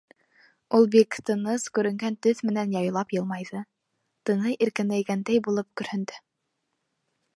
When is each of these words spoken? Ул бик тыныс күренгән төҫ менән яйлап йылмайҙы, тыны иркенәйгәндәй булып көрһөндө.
Ул 0.77 0.85
бик 0.93 1.17
тыныс 1.29 1.65
күренгән 1.75 2.17
төҫ 2.27 2.41
менән 2.51 2.73
яйлап 2.77 3.13
йылмайҙы, 3.17 3.61
тыны 4.31 4.55
иркенәйгәндәй 4.69 5.45
булып 5.49 5.71
көрһөндө. 5.83 6.19